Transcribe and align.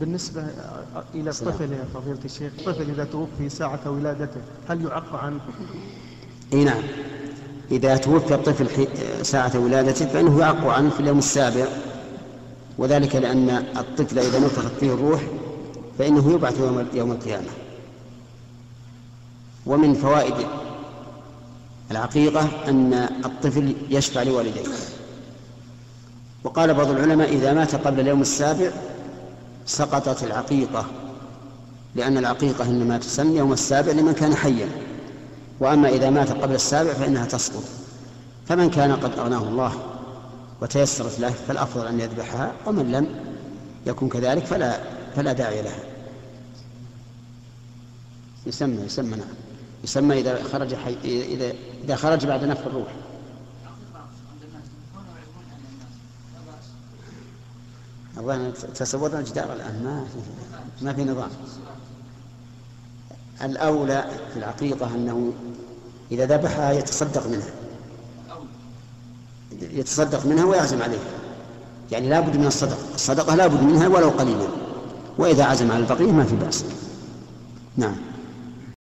بالنسبة 0.00 0.46
إلى 1.14 1.30
الطفل 1.30 1.72
يا 1.72 1.84
فضيلة 1.94 2.18
الشيخ 2.24 2.52
الطفل 2.58 2.90
إذا 2.90 3.04
توفي 3.04 3.48
ساعة 3.48 3.90
ولادته 3.90 4.40
هل 4.68 4.84
يعق 4.84 5.14
عنه؟ 5.14 5.40
إي 6.52 6.64
نعم. 6.64 6.82
إذا 7.70 7.96
توفي 7.96 8.34
الطفل 8.34 8.86
ساعة 9.22 9.58
ولادته 9.58 10.06
فإنه 10.06 10.40
يعق 10.40 10.66
عنه 10.66 10.90
في 10.90 11.00
اليوم 11.00 11.18
السابع 11.18 11.66
وذلك 12.78 13.16
لأن 13.16 13.50
الطفل 13.50 14.18
إذا 14.18 14.38
نفخت 14.38 14.72
فيه 14.80 14.94
الروح 14.94 15.22
فإنه 15.98 16.32
يبعث 16.32 16.60
يوم 16.60 16.86
يوم 16.94 17.12
القيامة. 17.12 17.48
ومن 19.66 19.94
فوائد 19.94 20.46
العقيقة 21.90 22.48
أن 22.68 22.92
الطفل 23.24 23.74
يشفع 23.90 24.22
لوالديه. 24.22 24.62
وقال 26.44 26.74
بعض 26.74 26.90
العلماء 26.90 27.32
إذا 27.32 27.52
مات 27.52 27.74
قبل 27.74 28.00
اليوم 28.00 28.20
السابع 28.20 28.70
سقطت 29.68 30.22
العقيقة 30.22 30.86
لأن 31.94 32.18
العقيقة 32.18 32.64
إنما 32.64 32.98
تسن 32.98 33.36
يوم 33.36 33.52
السابع 33.52 33.92
لمن 33.92 34.12
كان 34.12 34.34
حيا 34.34 34.68
وأما 35.60 35.88
إذا 35.88 36.10
مات 36.10 36.32
قبل 36.32 36.54
السابع 36.54 36.92
فإنها 36.92 37.26
تسقط. 37.26 37.62
فمن 38.48 38.70
كان 38.70 38.92
قد 38.92 39.18
أغناه 39.18 39.42
الله 39.42 39.72
وتيسرت 40.60 41.20
له 41.20 41.30
فالأفضل 41.30 41.86
أن 41.86 42.00
يذبحها 42.00 42.52
ومن 42.66 42.92
لم 42.92 43.06
يكن 43.86 44.08
كذلك 44.08 44.44
فلا 44.44 44.80
فلا 45.16 45.32
داعي 45.32 45.62
لها. 45.62 45.80
يسمى 48.46 48.84
يسمى 48.84 49.10
نعم. 49.16 49.28
يسمى 49.84 50.20
إذا 50.20 50.42
خرج 50.52 50.74
حي... 50.74 50.96
إذا 51.04 51.52
إذا 51.84 51.96
خرج 51.96 52.26
بعد 52.26 52.44
نفخ 52.44 52.66
الروح. 52.66 52.88
الظاهر 58.18 58.50
تصورنا 58.50 59.18
الجدار 59.18 59.52
الآن 59.52 59.82
ما 59.84 60.04
في 60.04 60.84
ما 60.84 60.92
في 60.92 61.04
نظام. 61.04 61.30
الأولى 63.42 64.04
في 64.32 64.38
العقيقة 64.38 64.94
أنه 64.94 65.32
إذا 66.10 66.26
ذبحها 66.26 66.72
يتصدق 66.72 67.26
منها. 67.26 67.50
يتصدق 69.60 70.26
منها 70.26 70.44
ويعزم 70.44 70.82
عليها 70.82 71.00
يعني 71.92 72.08
لا 72.08 72.20
بد 72.20 72.36
من 72.36 72.46
الصدقة 72.46 72.94
الصدقة 72.94 73.34
لا 73.34 73.46
بد 73.46 73.62
منها 73.62 73.88
ولو 73.88 74.08
قليلا. 74.08 74.48
وإذا 75.18 75.44
عزم 75.44 75.70
على 75.72 75.80
البقية 75.80 76.12
ما 76.12 76.24
في 76.24 76.36
بأس. 76.36 76.64
نعم. 77.76 77.96